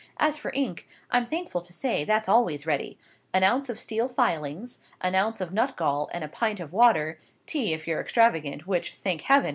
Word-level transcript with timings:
As 0.17 0.35
for 0.35 0.51
ink, 0.55 0.87
I'm 1.11 1.25
thankful 1.25 1.61
to 1.61 1.71
say, 1.71 2.05
that's 2.05 2.27
always 2.27 2.65
ready; 2.65 2.97
an 3.35 3.43
ounce 3.43 3.69
of 3.69 3.77
steel 3.79 4.09
filings, 4.09 4.79
an 4.99 5.13
ounce 5.13 5.39
of 5.39 5.53
nut 5.53 5.75
gall, 5.77 6.09
and 6.11 6.23
a 6.23 6.27
pint 6.27 6.59
of 6.59 6.73
water 6.73 7.19
(tea, 7.45 7.71
if 7.71 7.87
you're 7.87 8.01
extravagant, 8.01 8.65
which, 8.65 8.93
thank 8.95 9.21
Heaven! 9.21 9.49